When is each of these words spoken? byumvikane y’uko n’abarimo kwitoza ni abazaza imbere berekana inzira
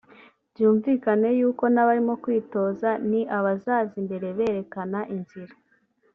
byumvikane 0.51 1.29
y’uko 1.39 1.63
n’abarimo 1.73 2.13
kwitoza 2.23 2.89
ni 3.09 3.21
abazaza 3.37 3.93
imbere 4.01 4.27
berekana 4.37 4.99
inzira 5.15 5.53